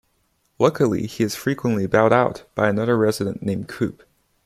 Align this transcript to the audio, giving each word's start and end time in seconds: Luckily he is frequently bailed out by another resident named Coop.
Luckily 0.57 1.05
he 1.05 1.23
is 1.23 1.35
frequently 1.35 1.85
bailed 1.85 2.11
out 2.11 2.45
by 2.55 2.67
another 2.69 2.97
resident 2.97 3.43
named 3.43 3.67
Coop. 3.67 4.01